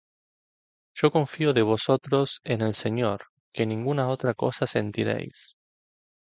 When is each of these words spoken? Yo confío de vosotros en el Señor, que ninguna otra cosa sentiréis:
Yo 0.95 1.11
confío 1.11 1.53
de 1.53 1.61
vosotros 1.61 2.41
en 2.43 2.61
el 2.61 2.73
Señor, 2.73 3.25
que 3.53 3.67
ninguna 3.67 4.07
otra 4.09 4.33
cosa 4.33 4.65
sentiréis: 4.65 5.53